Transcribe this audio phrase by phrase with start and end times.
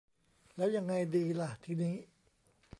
[0.55, 1.95] แล้วยังไงดีล่ะทีนี้